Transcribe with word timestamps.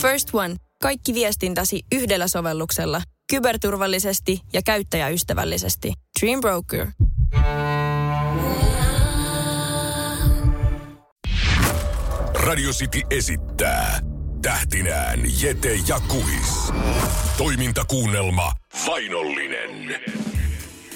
First 0.00 0.28
One. 0.32 0.56
Kaikki 0.82 1.14
viestintäsi 1.14 1.82
yhdellä 1.92 2.28
sovelluksella. 2.28 3.02
Kyberturvallisesti 3.30 4.40
ja 4.52 4.62
käyttäjäystävällisesti. 4.62 5.92
Dream 6.20 6.40
Broker. 6.40 6.86
Radio 12.34 12.70
City 12.70 13.00
esittää 13.10 14.00
tähtinään 14.42 15.20
Jete 15.42 15.78
ja 15.88 16.00
Kuhis. 16.08 16.72
Toimintakuunnelma 17.38 18.52
Vainollinen. 18.86 20.00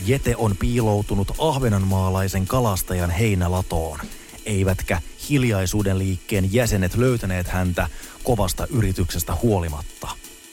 Jete 0.07 0.37
on 0.37 0.57
piiloutunut 0.57 1.33
ahvenanmaalaisen 1.39 2.47
kalastajan 2.47 3.11
heinälatoon. 3.11 3.99
Eivätkä 4.47 5.03
hiljaisuuden 5.31 5.99
liikkeen 5.99 6.53
jäsenet 6.53 6.97
löytäneet 6.97 7.49
häntä 7.49 7.89
kovasta 8.25 8.67
yrityksestä 8.67 9.37
huolimatta. 9.43 10.09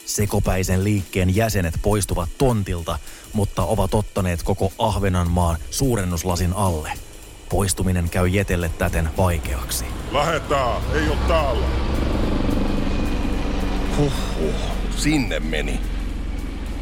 Sekopäisen 0.06 0.84
liikkeen 0.84 1.36
jäsenet 1.36 1.74
poistuvat 1.82 2.28
tontilta, 2.38 2.98
mutta 3.32 3.64
ovat 3.64 3.94
ottaneet 3.94 4.42
koko 4.42 4.72
Ahvenanmaan 4.78 5.56
suurennuslasin 5.70 6.52
alle. 6.52 6.92
Poistuminen 7.48 8.10
käy 8.10 8.28
Jetelle 8.28 8.70
täten 8.78 9.10
vaikeaksi. 9.16 9.84
Lähetään, 10.12 10.82
ei 10.94 11.08
oo 11.08 11.16
täällä. 11.28 11.66
Huhhuh, 13.96 14.54
sinne 14.96 15.40
meni. 15.40 15.80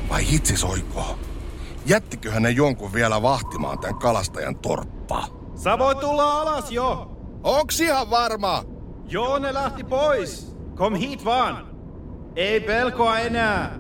Vai 0.08 0.30
hitsi 0.30 0.56
soikoo? 0.56 1.18
Jättiköhän 1.86 2.42
ne 2.42 2.50
jonkun 2.50 2.92
vielä 2.92 3.22
vahtimaan 3.22 3.78
tämän 3.78 3.98
kalastajan 3.98 4.56
torppaa? 4.56 5.28
Sä 5.56 5.78
voit 5.78 6.00
tulla 6.00 6.40
alas 6.40 6.70
jo. 6.70 7.19
Onks 7.42 7.80
ihan 7.80 8.10
varma? 8.10 8.64
Joo, 9.08 9.38
ne 9.38 9.54
lähti 9.54 9.84
pois. 9.84 10.56
Kom 10.76 10.94
hit 10.94 11.24
vaan. 11.24 11.70
Ei 12.36 12.60
pelkoa 12.60 13.18
enää. 13.18 13.78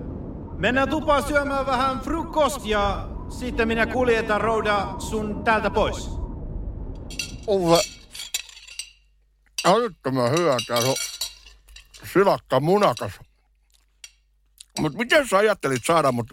Mennään 0.58 0.88
tupaan 0.88 1.22
syömään 1.22 1.66
vähän 1.66 2.00
frukost 2.00 2.64
ja 2.64 3.08
sitten 3.28 3.68
minä 3.68 3.86
kuljetan 3.86 4.40
rouda 4.40 4.94
sun 4.98 5.44
täältä 5.44 5.70
pois. 5.70 6.10
Uwe. 7.48 7.80
Älyttömän 9.64 10.30
hyvä 10.30 10.56
tää 10.66 10.76
on 10.76 10.96
silakka 12.12 12.60
munakas. 12.60 13.12
Mut 14.78 14.94
miten 14.94 15.28
sä 15.28 15.36
ajattelit 15.38 15.84
saada 15.86 16.12
mut 16.12 16.26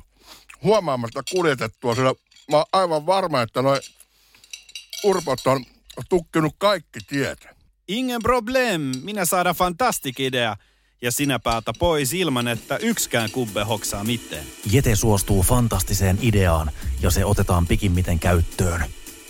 huomaamatta 0.64 1.24
kuljetettua, 1.32 1.96
sillä 1.96 2.14
mä 2.52 2.58
oon 2.58 2.66
aivan 2.74 3.06
varma, 3.06 3.42
että 3.42 3.62
noi 3.62 3.80
urpot 5.04 5.48
on 5.48 5.66
tukkinut 6.10 6.56
kaikki 6.58 7.00
tiet. 7.08 7.48
Ingen 7.88 8.22
problem. 8.24 8.82
Minä 9.04 9.26
saada 9.26 9.54
fantastik 9.54 10.20
idea. 10.20 10.58
Ja 11.02 11.12
sinä 11.12 11.40
päätä 11.40 11.72
pois 11.80 12.14
ilman, 12.14 12.48
että 12.48 12.78
yksikään 12.78 13.32
kubbe 13.32 13.64
hoksaa 13.64 14.04
mitään. 14.04 14.44
Jete 14.72 14.96
suostuu 14.96 15.44
fantastiseen 15.44 16.20
ideaan 16.22 16.72
ja 17.02 17.12
se 17.12 17.26
otetaan 17.26 17.68
pikimmiten 17.68 18.20
käyttöön. 18.20 18.86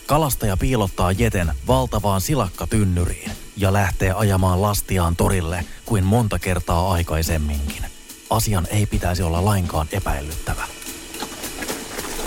Kalastaja 0.06 0.58
piilottaa 0.58 1.12
Jeten 1.12 1.52
valtavaan 1.68 2.22
silakkatynnyriin 2.22 3.32
ja 3.58 3.74
lähtee 3.74 4.12
ajamaan 4.12 4.62
lastiaan 4.62 5.16
torille 5.16 5.66
kuin 5.86 6.06
monta 6.06 6.40
kertaa 6.40 6.92
aikaisemminkin. 6.92 7.86
Asian 8.30 8.68
ei 8.70 8.86
pitäisi 8.86 9.24
olla 9.24 9.46
lainkaan 9.46 9.88
epäilyttävä. 9.92 10.64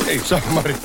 Ei 0.06 0.18
Samari. 0.18 0.76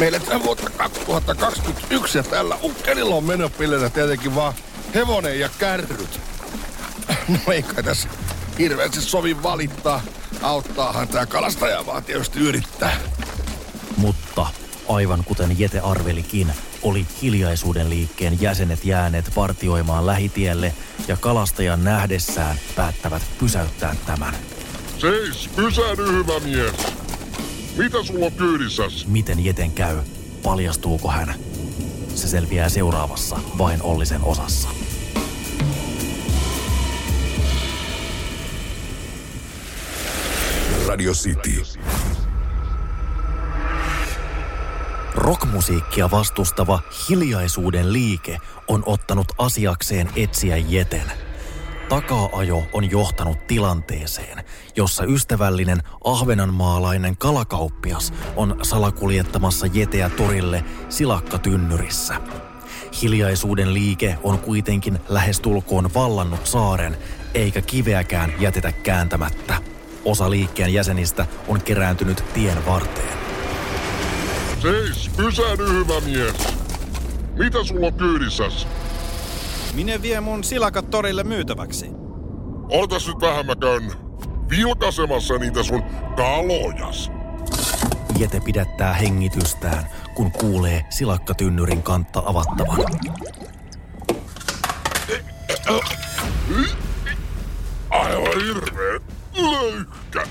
Meille 0.00 0.20
tämä 0.20 0.44
vuotta 0.44 0.70
2021 0.70 2.18
ja 2.18 2.22
tällä 2.24 2.58
ukkelilla 2.62 3.14
on 3.14 3.24
menopillenä 3.24 3.90
tietenkin 3.90 4.34
vaan 4.34 4.54
hevonen 4.94 5.40
ja 5.40 5.48
kärryt. 5.58 6.20
No 7.28 7.52
ei 7.52 7.62
kai 7.62 7.82
tässä 7.82 8.08
hirveästi 8.58 9.00
sovi 9.00 9.42
valittaa. 9.42 10.00
Auttaahan 10.42 11.08
tämä 11.08 11.26
kalastaja 11.26 11.86
vaan 11.86 12.04
tietysti 12.04 12.40
yrittää. 12.40 12.96
Mutta 13.96 14.46
aivan 14.88 15.24
kuten 15.24 15.58
Jete 15.58 15.80
arvelikin, 15.80 16.52
oli 16.82 17.06
hiljaisuuden 17.22 17.90
liikkeen 17.90 18.40
jäsenet 18.40 18.84
jääneet 18.84 19.30
partioimaan 19.34 20.06
lähitielle 20.06 20.74
ja 21.08 21.16
kalastajan 21.16 21.84
nähdessään 21.84 22.56
päättävät 22.76 23.22
pysäyttää 23.38 23.96
tämän. 24.06 24.34
Seis, 24.98 25.48
pysähdy 25.56 26.12
hyvä 26.12 26.40
mies. 26.40 26.99
Mitä 27.76 28.02
sulla 28.02 28.26
on 28.26 28.32
kyydissäs? 28.32 29.06
Miten 29.06 29.44
Jeten 29.44 29.70
käy? 29.70 29.96
Paljastuuko 30.42 31.08
hän? 31.08 31.34
Se 32.14 32.28
selviää 32.28 32.68
seuraavassa 32.68 33.38
vain 33.58 33.82
Ollisen 33.82 34.20
osassa. 34.24 34.68
Radio 40.88 41.12
City. 41.12 41.62
Rockmusiikkia 45.14 46.10
vastustava 46.10 46.80
hiljaisuuden 47.08 47.92
liike 47.92 48.38
on 48.68 48.82
ottanut 48.86 49.28
asiakseen 49.38 50.10
etsiä 50.16 50.56
Jeten. 50.56 51.12
Takaajo 51.90 52.62
on 52.72 52.90
johtanut 52.90 53.46
tilanteeseen, 53.46 54.44
jossa 54.76 55.04
ystävällinen 55.04 55.82
ahvenanmaalainen 56.04 57.16
kalakauppias 57.16 58.12
on 58.36 58.56
salakuljettamassa 58.62 59.66
Jeteä 59.66 60.10
torille 60.10 60.64
silakkatynnyrissä. 60.88 62.14
Hiljaisuuden 63.02 63.74
liike 63.74 64.18
on 64.22 64.38
kuitenkin 64.38 64.98
lähestulkoon 65.08 65.94
vallannut 65.94 66.46
saaren, 66.46 66.96
eikä 67.34 67.60
kiveäkään 67.60 68.32
jätetä 68.38 68.72
kääntämättä. 68.72 69.54
Osa 70.04 70.30
liikkeen 70.30 70.74
jäsenistä 70.74 71.26
on 71.48 71.62
kerääntynyt 71.62 72.24
tien 72.34 72.66
varteen. 72.66 73.18
Seis, 74.62 75.10
pysähdy 75.16 75.68
hyvä 75.68 76.00
mies. 76.00 76.36
Mitä 77.38 77.64
sulla 77.64 77.86
on 77.86 77.94
kyydissäs? 77.94 78.66
Minä 79.74 80.02
vie 80.02 80.20
mun 80.20 80.44
silakat 80.44 80.90
torille 80.90 81.24
myytäväksi. 81.24 81.90
Ootas 82.68 83.06
nyt 83.06 83.20
vähän 83.20 83.46
mä 83.46 83.56
käyn 83.56 83.92
vilkaisemassa 84.50 85.38
niitä 85.38 85.62
sun 85.62 85.82
kalojas. 86.16 87.10
Jete 88.18 88.40
pidättää 88.40 88.94
hengitystään, 88.94 89.86
kun 90.14 90.32
kuulee 90.32 90.84
silakkatynnyrin 90.90 91.82
kantta 91.82 92.22
avattavan. 92.26 92.78
Aivan 97.90 98.42
hirveet 98.44 99.02
löyhkä. 99.36 100.26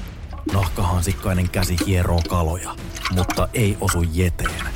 Nahkahansikkainen 0.53 1.49
käsi 1.49 1.78
hieroo 1.85 2.22
kaloja, 2.29 2.75
mutta 3.11 3.49
ei 3.53 3.78
osu 3.81 4.05
Jeteen. 4.13 4.69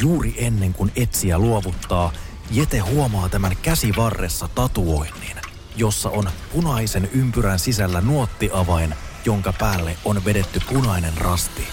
Juuri 0.00 0.34
ennen 0.36 0.74
kuin 0.74 0.92
etsiä 0.96 1.38
luovuttaa, 1.38 2.12
Jete 2.50 2.78
huomaa 2.78 3.28
tämän 3.28 3.56
käsivarressa 3.62 4.48
tatuoinnin, 4.54 5.36
jossa 5.76 6.10
on 6.10 6.30
punaisen 6.52 7.10
ympyrän 7.12 7.58
sisällä 7.58 8.00
nuottiavain, 8.00 8.94
jonka 9.24 9.52
päälle 9.52 9.96
on 10.04 10.24
vedetty 10.24 10.60
punainen 10.68 11.18
rasti. 11.18 11.68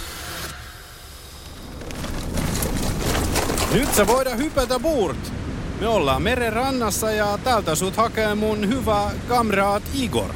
Nyt 3.74 3.96
sä 3.96 4.08
voida 4.08 4.36
hypätä 4.36 4.80
buurt. 4.80 5.34
Me 5.80 5.88
ollaan 5.88 6.22
meren 6.22 6.54
rannassa 6.54 7.12
ja 7.12 7.38
täältä 7.44 7.76
sut 7.76 7.98
hakee 7.98 8.36
mun 8.36 8.68
hyvä 8.68 9.12
kamraat 9.28 9.84
Igor. 9.94 10.34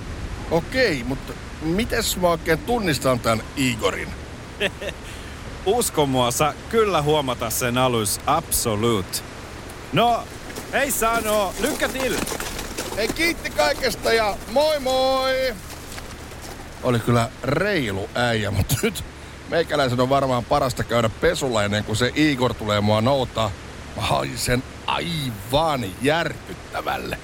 Okei, 0.52 1.04
mutta 1.04 1.34
mites 1.62 2.18
mä 2.18 2.28
oikein 2.28 2.60
tunnistan 2.60 3.20
tämän 3.20 3.44
Igorin? 3.56 4.10
Usko 5.66 6.06
mua, 6.06 6.32
sä 6.32 6.54
kyllä 6.70 7.02
huomata 7.02 7.50
sen 7.50 7.78
alus 7.78 8.20
absolute. 8.26 9.37
No, 9.94 10.24
hei 10.72 10.92
sano, 10.92 11.54
lykkä 11.60 11.90
till! 11.90 12.18
Ei 12.98 13.08
kiitti 13.08 13.50
kaikesta 13.50 14.14
ja 14.14 14.38
moi 14.52 14.80
moi! 14.80 15.56
Oli 16.84 17.00
kyllä 17.00 17.30
reilu 17.44 18.10
äijä, 18.16 18.52
mutta 18.52 18.76
nyt 18.84 19.04
meikäläisen 19.50 20.00
on 20.00 20.10
varmaan 20.10 20.46
parasta 20.46 20.84
käydä 20.84 21.10
pesulla 21.10 21.64
ennen 21.64 21.84
kuin 21.84 21.96
se 21.96 22.12
Igor 22.16 22.54
tulee 22.54 22.82
mua 22.82 23.02
noutaa. 23.02 23.52
Mä 23.96 24.02
haisen 24.02 24.64
aivan 24.86 25.86
järkyttävälle. 26.02 27.20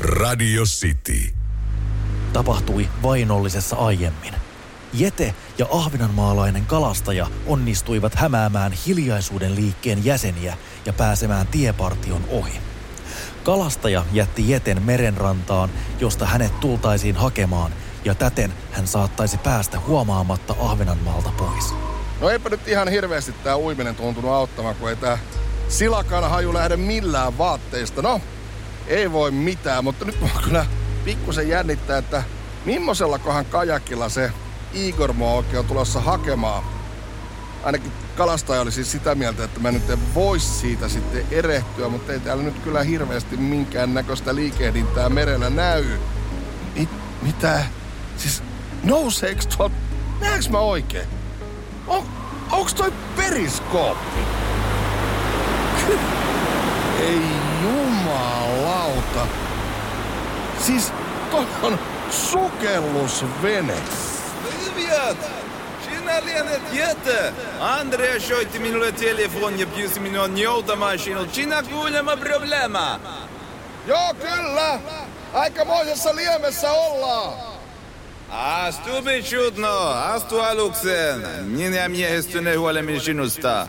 Radio 0.00 0.62
City. 0.62 1.34
tapahtui 2.32 2.88
vainollisessa 3.02 3.76
aiemmin. 3.76 4.34
Jete 4.92 5.34
ja 5.58 5.66
ahvenanmaalainen 5.70 6.66
kalastaja 6.66 7.26
onnistuivat 7.46 8.14
hämäämään 8.14 8.72
hiljaisuuden 8.72 9.54
liikkeen 9.54 10.04
jäseniä 10.04 10.56
ja 10.86 10.92
pääsemään 10.92 11.46
tiepartion 11.46 12.24
ohi. 12.30 12.52
Kalastaja 13.44 14.04
jätti 14.12 14.50
Jeten 14.50 14.82
merenrantaan, 14.82 15.70
josta 16.00 16.26
hänet 16.26 16.60
tultaisiin 16.60 17.16
hakemaan, 17.16 17.72
ja 18.04 18.14
täten 18.14 18.52
hän 18.72 18.86
saattaisi 18.86 19.38
päästä 19.38 19.80
huomaamatta 19.80 20.54
Ahvenanmaalta 20.60 21.32
pois. 21.38 21.74
No 22.20 22.30
eipä 22.30 22.48
nyt 22.48 22.68
ihan 22.68 22.88
hirveästi 22.88 23.32
tää 23.32 23.58
uiminen 23.58 23.96
tuntunut 23.96 24.30
auttamaan, 24.30 24.76
kun 24.76 24.88
ei 24.88 24.96
tää 24.96 25.18
silakan 25.68 26.30
haju 26.30 26.54
lähde 26.54 26.76
millään 26.76 27.38
vaatteista. 27.38 28.02
No, 28.02 28.20
ei 28.86 29.12
voi 29.12 29.30
mitään, 29.30 29.84
mutta 29.84 30.04
nyt 30.04 30.20
mä 30.20 30.28
kyllä 30.44 30.66
pikkusen 31.04 31.48
jännittää, 31.48 31.98
että 31.98 32.22
kohan 33.22 33.44
kajakilla 33.44 34.08
se 34.08 34.32
Igor 34.74 35.14
oikein 35.20 35.58
on 35.58 35.64
tulossa 35.64 36.00
hakemaan. 36.00 36.64
Ainakin 37.64 37.92
kalastaja 38.16 38.60
oli 38.60 38.72
siis 38.72 38.92
sitä 38.92 39.14
mieltä, 39.14 39.44
että 39.44 39.60
mä 39.60 39.70
nyt 39.70 39.90
en 39.90 40.14
voisi 40.14 40.46
siitä 40.46 40.88
sitten 40.88 41.26
erehtyä, 41.30 41.88
mutta 41.88 42.12
ei 42.12 42.20
täällä 42.20 42.42
nyt 42.42 42.58
kyllä 42.58 42.82
hirveästi 42.82 43.36
minkään 43.36 43.94
näköistä 43.94 44.34
liikehdintää 44.34 45.08
merellä 45.08 45.50
näy. 45.50 45.84
Mit, 46.76 46.88
mitä? 47.22 47.64
Siis 48.16 48.42
nouseeks 48.82 49.46
tuolta? 49.46 49.74
Näeks 50.20 50.50
mä 50.50 50.58
oikein? 50.58 51.08
On, 51.86 52.04
onks 52.50 52.74
toi 52.74 52.92
periskooppi? 53.16 54.20
Ei 57.00 57.22
jumalauta. 57.62 59.26
Siis 60.58 60.92
toi 61.30 61.46
on 61.62 61.78
sukellusvene. 62.10 63.74
Привет! 64.79 65.17
Sinä 65.85 66.25
lienet 66.25 66.61
Jete! 66.73 67.33
Andrea 67.59 68.19
soitti 68.19 68.59
minulle 68.59 68.91
telefon 68.91 69.59
ja 69.59 69.67
pyysi 69.67 69.99
minua 69.99 70.27
joutamaan 70.27 70.99
sinut. 70.99 71.33
Sinä 71.33 71.63
kuulemma 71.63 72.17
problema. 72.17 72.99
Joo, 73.87 74.13
kyllä. 74.13 74.79
Aikamoisessa 75.33 76.15
liemessä 76.15 76.71
ollaan. 76.71 77.55
Astu 78.29 78.89
chutno, 79.21 79.89
astu 79.89 80.39
alukseen. 80.39 81.21
Minä 81.45 81.89
miehistyneen 81.89 82.59
huolemmin 82.59 83.01
sinusta. 83.01 83.67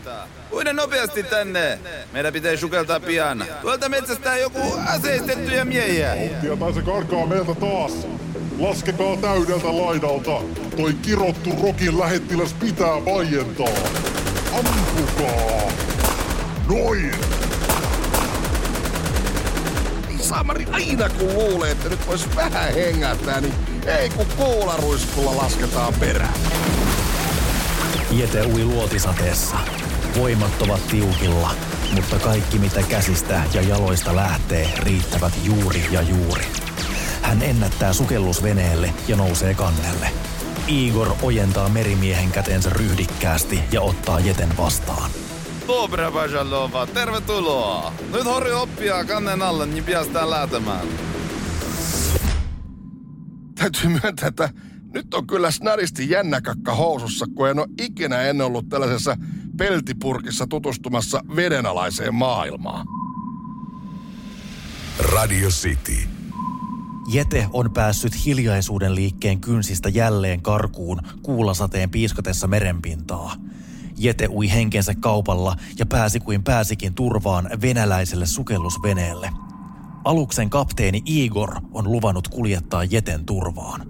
Uida 0.53 0.73
nopeasti 0.73 1.23
tänne. 1.23 1.79
Meidän 2.11 2.33
pitää 2.33 2.55
sukeltaa 2.57 2.99
pian. 2.99 3.45
Tuolta 3.61 3.89
metsästää 3.89 4.37
joku 4.37 4.73
aseistettuja 4.87 5.65
miehiä. 5.65 6.15
Vauhtia 6.15 6.57
tai 6.57 6.73
se 6.73 6.81
karkaa 6.81 7.25
meiltä 7.25 7.55
taas. 7.55 7.91
Laskekaa 8.58 9.16
täydeltä 9.16 9.76
laidalta. 9.76 10.40
Toi 10.76 10.92
kirottu 10.92 11.50
rokin 11.62 11.98
lähettiläs 11.98 12.52
pitää 12.52 13.04
vaientaa. 13.04 13.66
Ampukaa! 14.52 15.72
Noin! 16.68 17.12
Samari, 20.20 20.66
aina 20.72 21.08
kun 21.08 21.34
luulee, 21.34 21.70
että 21.70 21.88
nyt 21.88 22.06
vois 22.06 22.36
vähän 22.36 22.74
hengähtää, 22.74 23.40
niin 23.40 23.54
ei 23.86 24.10
kun 24.10 24.26
kuularuiskulla 24.36 25.36
lasketaan 25.36 25.94
perään. 26.00 26.34
Jete 28.10 28.46
ui 28.46 28.64
luotisateessa. 28.64 29.56
Voimat 30.18 30.62
ovat 30.62 30.86
tiukilla, 30.86 31.50
mutta 31.94 32.18
kaikki 32.18 32.58
mitä 32.58 32.82
käsistä 32.82 33.42
ja 33.54 33.62
jaloista 33.62 34.16
lähtee 34.16 34.68
riittävät 34.78 35.32
juuri 35.44 35.84
ja 35.90 36.02
juuri. 36.02 36.44
Hän 37.22 37.42
ennättää 37.42 37.92
sukellusveneelle 37.92 38.94
ja 39.08 39.16
nousee 39.16 39.54
kannelle. 39.54 40.10
Igor 40.68 41.08
ojentaa 41.22 41.68
merimiehen 41.68 42.30
kätensä 42.30 42.70
ryhdikkäästi 42.70 43.60
ja 43.72 43.82
ottaa 43.82 44.20
Jeten 44.20 44.56
vastaan. 44.56 45.10
Dobra, 45.66 46.10
Bajalova, 46.10 46.86
tervetuloa. 46.86 47.92
Nyt 48.12 48.24
hori 48.24 48.52
oppia 48.52 49.04
kannen 49.04 49.42
alle, 49.42 49.66
niin 49.66 49.84
päästään 49.84 50.30
lähtemään. 50.30 50.86
Täytyy 53.54 53.90
myöntää, 54.02 54.28
että 54.28 54.50
nyt 54.94 55.14
on 55.14 55.26
kyllä 55.26 55.50
snaristi 55.50 56.10
jännäkakka 56.10 56.74
housussa, 56.74 57.26
kun 57.34 57.48
en 57.48 57.58
ole 57.58 57.68
ikinä 57.80 58.22
ennen 58.22 58.46
ollut 58.46 58.68
tällaisessa 58.68 59.16
peltipurkissa 59.56 60.46
tutustumassa 60.46 61.20
vedenalaiseen 61.36 62.14
maailmaan. 62.14 62.86
Radio 64.98 65.48
City. 65.48 66.11
Jete 67.08 67.46
on 67.52 67.70
päässyt 67.70 68.24
hiljaisuuden 68.26 68.94
liikkeen 68.94 69.40
kynsistä 69.40 69.88
jälleen 69.88 70.42
karkuun 70.42 71.00
kuulasateen 71.22 71.90
piiskatessa 71.90 72.46
merenpintaa. 72.46 73.34
Jete 73.96 74.28
ui 74.28 74.50
henkensä 74.50 74.94
kaupalla 74.94 75.56
ja 75.78 75.86
pääsi 75.86 76.20
kuin 76.20 76.44
pääsikin 76.44 76.94
turvaan 76.94 77.50
venäläiselle 77.62 78.26
sukellusveneelle. 78.26 79.30
Aluksen 80.04 80.50
kapteeni 80.50 81.02
Igor 81.06 81.54
on 81.72 81.92
luvannut 81.92 82.28
kuljettaa 82.28 82.84
Jeten 82.84 83.26
turvaan. 83.26 83.86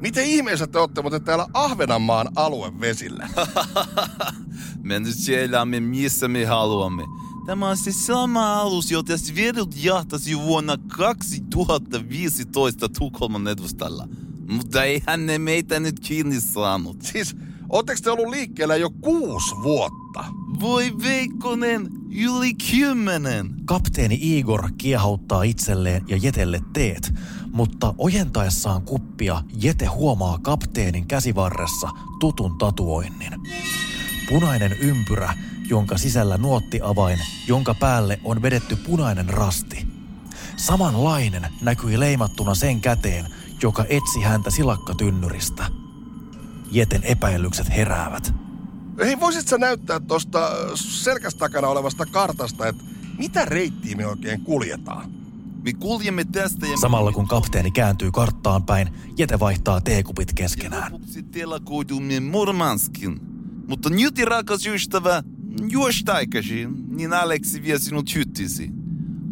Miten 0.00 0.24
ihmeessä 0.24 0.66
te 0.66 0.78
olette 0.78 1.02
muuten 1.02 1.24
täällä 1.24 1.46
Ahvenanmaan 1.52 2.28
aluevesillä? 2.36 3.28
me 4.82 5.00
nyt 5.00 5.14
sielämme 5.14 5.80
missä 5.80 6.28
me 6.28 6.44
haluamme. 6.44 7.02
Tämä 7.46 7.68
on 7.68 7.76
se 7.76 7.92
sama 7.92 8.60
alus, 8.60 8.90
jota 8.90 9.18
Svedut 9.18 9.74
jahtasi 9.84 10.38
vuonna 10.38 10.76
2015 10.96 12.88
Tukholman 12.88 13.48
edustalla. 13.48 14.08
Mutta 14.48 14.84
eihän 14.84 15.26
ne 15.26 15.38
meitä 15.38 15.80
nyt 15.80 16.00
kiinni 16.00 16.40
saanut. 16.40 17.02
Siis, 17.02 17.36
ootteko 17.68 18.00
te 18.02 18.10
ollut 18.10 18.28
liikkeellä 18.28 18.76
jo 18.76 18.90
kuusi 18.90 19.54
vuotta? 19.62 20.24
Voi 20.60 20.92
Veikkonen, 21.02 21.88
yli 22.10 22.54
kymmenen. 22.70 23.54
Kapteeni 23.64 24.18
Igor 24.22 24.70
kiehauttaa 24.78 25.42
itselleen 25.42 26.04
ja 26.08 26.18
Jetelle 26.22 26.60
teet, 26.72 27.14
mutta 27.52 27.94
ojentaessaan 27.98 28.82
kuppia 28.82 29.42
Jete 29.62 29.86
huomaa 29.86 30.38
kapteenin 30.38 31.08
käsivarressa 31.08 31.88
tutun 32.20 32.58
tatuoinnin. 32.58 33.32
Punainen 34.28 34.72
ympyrä, 34.72 35.34
jonka 35.68 35.98
sisällä 35.98 36.38
nuottiavain, 36.38 37.18
jonka 37.46 37.74
päälle 37.74 38.20
on 38.24 38.42
vedetty 38.42 38.76
punainen 38.76 39.28
rasti. 39.28 39.86
Samanlainen 40.56 41.46
näkyi 41.60 42.00
leimattuna 42.00 42.54
sen 42.54 42.80
käteen, 42.80 43.26
joka 43.62 43.84
etsi 43.88 44.20
häntä 44.20 44.50
silakkatynnyristä. 44.50 45.66
Jeten 46.70 47.04
epäilykset 47.04 47.68
heräävät. 47.68 48.34
Hei, 48.98 49.20
voisit 49.20 49.48
sä 49.48 49.58
näyttää 49.58 50.00
tuosta 50.00 50.50
selkästä 50.74 51.38
takana 51.38 51.68
olevasta 51.68 52.06
kartasta, 52.06 52.66
että 52.66 52.84
mitä 53.18 53.44
reittiä 53.44 53.96
me 53.96 54.06
oikein 54.06 54.40
kuljetaan? 54.40 55.10
Me 55.64 55.72
kuljemme 55.72 56.24
tästä 56.24 56.66
ja... 56.66 56.76
Samalla 56.76 57.12
kun 57.12 57.28
kapteeni 57.28 57.70
kääntyy 57.70 58.10
karttaan 58.10 58.62
päin, 58.62 58.88
Jete 59.18 59.40
vaihtaa 59.40 59.80
teekupit 59.80 60.32
keskenään. 60.32 60.92
Lopuksi 60.92 61.22
telakoidumme 61.22 62.20
Murmanskin. 62.20 63.20
Mutta 63.68 63.90
nyt, 63.90 64.18
rakas 64.24 64.66
ystävä, 64.66 65.22
juos 65.68 66.02
taikasi, 66.04 66.68
niin 66.88 67.12
Aleksi 67.12 67.62
vie 67.62 67.78
sinut 67.78 68.14
hyttisi. 68.14 68.70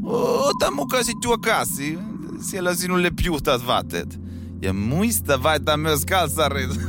Ota 0.03 0.71
mukasi 0.71 1.13
tuo 1.23 1.39
kassi. 1.39 1.99
Siellä 2.41 2.75
sinulle 2.75 3.11
puhtaat 3.27 3.67
vaatteet. 3.67 4.21
Ja 4.63 4.73
muista 4.73 5.43
vaihtaa 5.43 5.77
myös 5.77 6.07
kalsarit. 6.07 6.71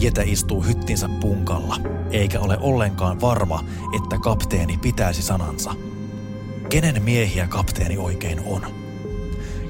Jete 0.00 0.22
istuu 0.26 0.62
hyttinsä 0.62 1.08
punkalla, 1.20 1.76
eikä 2.10 2.40
ole 2.40 2.58
ollenkaan 2.60 3.20
varma, 3.20 3.64
että 3.96 4.18
kapteeni 4.18 4.78
pitäisi 4.78 5.22
sanansa. 5.22 5.74
Kenen 6.68 7.02
miehiä 7.02 7.46
kapteeni 7.46 7.98
oikein 7.98 8.40
on? 8.46 8.66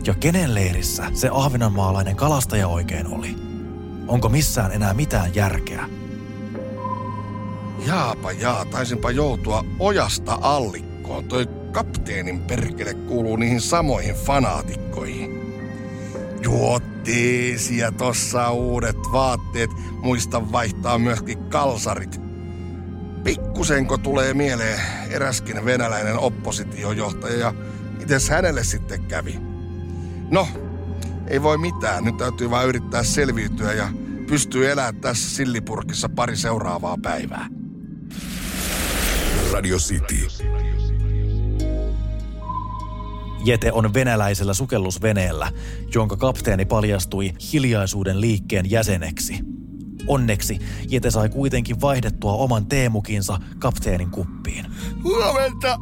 Ja 0.07 0.15
kenen 0.15 0.55
leirissä 0.55 1.11
se 1.15 1.29
ahvenanmaalainen 1.33 2.17
kalastaja 2.17 2.69
oikein 2.69 3.07
oli? 3.07 3.37
Onko 4.09 4.29
missään 4.29 4.73
enää 4.73 4.95
mitään 4.95 5.35
järkeä? 5.35 5.89
Jaapa 7.87 8.33
jaa, 8.33 8.65
taisinpa 8.65 9.11
joutua 9.11 9.65
ojasta 9.79 10.39
allikkoon. 10.41 11.25
Toi 11.25 11.47
kapteenin 11.73 12.41
perkele 12.41 12.95
kuuluu 12.95 13.37
niihin 13.37 13.61
samoihin 13.61 14.15
fanaatikkoihin. 14.15 15.39
Juottiisi 16.43 17.79
ja 17.79 17.93
tossa 17.93 18.51
uudet 18.51 18.97
vaatteet. 19.13 19.71
Muista 20.03 20.53
vaihtaa 20.53 20.99
myöskin 20.99 21.39
kalsarit. 21.39 22.21
Pikkusenko 23.25 23.99
tulee 23.99 24.35
mieleen 24.35 24.81
eräskin 25.11 25.65
venäläinen 25.65 26.19
oppositiojohtaja 26.19 27.39
ja 27.39 27.55
mites 27.99 28.29
hänelle 28.29 28.65
sitten 28.65 29.03
kävi? 29.03 29.39
No, 30.31 30.49
ei 31.27 31.43
voi 31.43 31.59
mitään. 31.59 32.05
Nyt 32.05 32.17
täytyy 32.17 32.51
vain 32.51 32.69
yrittää 32.69 33.03
selviytyä 33.03 33.73
ja 33.73 33.89
pystyy 34.29 34.71
elämään 34.71 34.97
tässä 34.97 35.37
sillipurkissa 35.37 36.09
pari 36.09 36.37
seuraavaa 36.37 36.97
päivää. 37.03 37.58
Radio 39.59 39.77
City. 39.77 40.45
Jete 43.45 43.73
on 43.73 43.95
venäläisellä 43.95 44.55
sukellusveneellä, 44.55 45.53
jonka 45.95 46.17
kapteeni 46.17 46.65
paljastui 46.65 47.33
hiljaisuuden 47.53 48.21
liikkeen 48.21 48.71
jäseneksi. 48.71 49.35
Onneksi 50.07 50.59
Jete 50.89 51.11
sai 51.11 51.29
kuitenkin 51.29 51.81
vaihdettua 51.81 52.33
oman 52.33 52.67
teemukinsa 52.67 53.39
kapteenin 53.59 54.11
kuppiin. 54.11 54.67
Huomenta! 55.03 55.79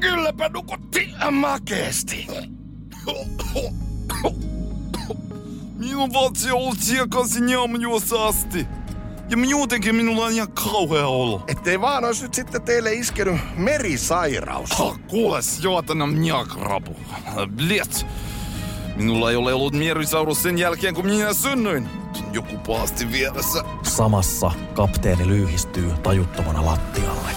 Kylläpä 0.00 0.48
nukutti 0.48 1.12
makeesti. 1.30 2.26
Minun 5.76 6.12
vatsi 6.12 6.50
on 6.50 6.76
naamujuossa 7.40 8.26
asti. 8.26 8.66
Ja 9.30 9.36
muutenkin 9.36 9.94
minulla 9.94 10.24
on 10.24 10.32
ihan 10.32 10.52
kauhea 10.52 11.06
olo. 11.06 11.44
Ettei 11.46 11.80
vaan 11.80 12.04
olisi 12.04 12.22
nyt 12.22 12.34
sitten 12.34 12.62
teille 12.62 12.92
iskenyt 12.92 13.40
merisairaus. 13.56 14.70
Ha, 14.70 14.96
kuule, 15.08 15.38
juotana 15.62 16.06
mjakrapu. 16.06 16.96
Blet. 17.56 18.06
Minulla 18.96 19.30
ei 19.30 19.36
ole 19.36 19.54
ollut 19.54 19.74
mierisaurus 19.74 20.42
sen 20.42 20.58
jälkeen, 20.58 20.94
kun 20.94 21.06
minä 21.06 21.32
synnyin. 21.32 21.88
Joku 22.32 22.56
pahasti 22.66 23.12
vieressä. 23.12 23.64
Samassa 23.82 24.50
kapteeni 24.74 25.26
lyyhistyy 25.26 25.90
tajuttomana 26.02 26.66
lattialle. 26.66 27.30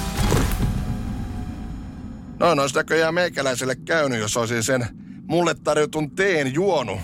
No, 2.39 2.55
no 2.55 2.63
näköjään 2.75 3.13
meikäläiselle 3.13 3.75
käynyt, 3.75 4.19
jos 4.19 4.37
olisin 4.37 4.63
sen 4.63 4.87
mulle 5.27 5.55
tarjotun 5.55 6.11
teen 6.11 6.53
juonut. 6.53 6.99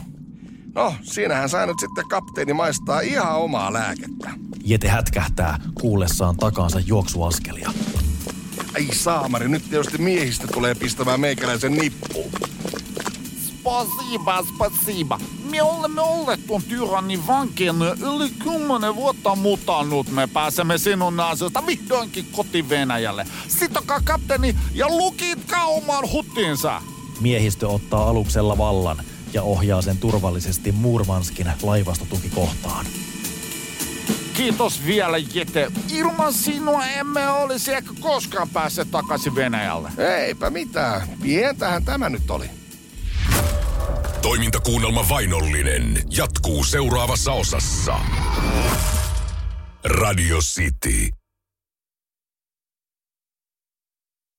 No, 0.76 0.94
siinähän 1.02 1.50
sai 1.50 1.68
nyt 1.68 1.80
sitten 1.80 2.08
kapteeni 2.10 2.54
maistaa 2.54 3.00
ihan 3.00 3.36
omaa 3.36 3.74
lääkettä. 3.74 4.49
Jete 4.70 4.88
hätkähtää 4.88 5.60
kuullessaan 5.82 6.38
takaansa 6.38 6.80
juoksuaskelia. 6.80 7.72
Ai 8.76 8.88
saamari, 8.94 9.48
nyt 9.48 9.70
tietysti 9.70 9.98
miehistä 9.98 10.48
tulee 10.48 10.76
pistämään 10.76 11.20
meikäläisen 11.20 11.74
nippuun. 11.74 12.32
Spasiba, 13.48 14.44
spasiba. 14.44 15.20
Me 15.50 15.62
olemme 15.62 16.02
olleet 16.02 16.48
tuon 16.48 16.64
tyrannin 16.64 17.28
vankien 17.28 17.76
yli 18.16 18.30
kymmenen 18.30 18.96
vuotta, 18.96 19.36
mutta 19.36 19.84
nyt 19.84 20.12
me 20.12 20.28
pääsemme 20.28 20.78
sinun 20.78 21.20
ansiosta 21.20 21.66
vihdoinkin 21.66 22.26
koti 22.32 22.70
Venäjälle. 22.70 23.26
Sitokaa 23.48 24.00
kapteeni 24.04 24.56
ja 24.74 24.88
lukitkaa 24.88 25.66
oman 25.66 26.12
huttinsa. 26.12 26.82
Miehistö 27.22 27.70
ottaa 27.70 28.10
aluksella 28.10 28.58
vallan 28.58 28.98
ja 29.34 29.44
ohjaa 29.44 29.82
sen 29.82 29.98
turvallisesti 29.98 30.72
Murmanskin 30.72 31.52
laivastotukikohtaan. 31.62 32.86
Kiitos 34.40 34.86
vielä, 34.86 35.18
Jete. 35.18 35.72
Ilman 35.94 36.34
sinua 36.34 36.86
emme 36.86 37.30
olisi 37.30 37.74
ehkä 37.74 37.92
koskaan 38.00 38.50
päässeet 38.50 38.92
takaisin 38.92 39.36
Venäjälle. 39.36 39.92
Eipä 39.98 40.50
mitään. 40.50 41.08
Pientähän 41.22 41.86
tämä 41.86 42.10
nyt 42.10 42.32
oli. 42.32 42.50
Toimintakuunnelma 44.22 45.10
Vainollinen 45.10 46.04
jatkuu 46.18 46.64
seuraavassa 46.64 47.32
osassa. 47.32 48.00
Radio 50.00 50.38
City. 50.38 51.19